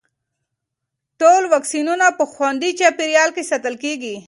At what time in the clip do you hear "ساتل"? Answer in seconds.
3.51-3.75